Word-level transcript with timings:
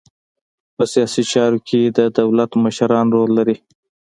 په 0.75 0.83
سیاسي 0.93 1.23
چارو 1.31 1.59
کې 1.67 1.81
د 1.97 1.99
دولت 2.17 2.51
مشران 2.63 3.05
رول 3.15 3.31
لري 3.39 3.57